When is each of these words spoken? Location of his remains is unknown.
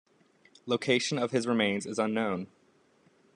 Location 0.65 1.19
of 1.19 1.29
his 1.29 1.45
remains 1.45 1.85
is 1.85 1.99
unknown. 1.99 2.47